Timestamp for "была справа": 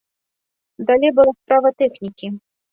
1.21-1.69